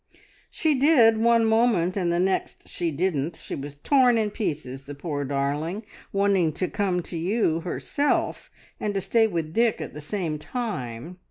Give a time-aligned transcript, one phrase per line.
[0.49, 3.35] "She did one moment, and the next she didn't.
[3.35, 8.95] She was torn in pieces, the poor darling, wanting to come to you herself, and
[8.95, 11.17] to stay with Dick at the same time.